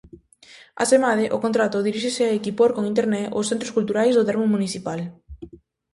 Asemade, 0.83 1.25
o 1.35 1.41
contrato 1.45 1.85
diríxese 1.87 2.23
a 2.25 2.37
equipor 2.39 2.69
con 2.73 2.89
Internet 2.91 3.27
os 3.39 3.47
centros 3.51 3.73
culturais 3.77 4.13
do 4.15 4.27
termo 4.29 4.45
municipal. 4.55 4.99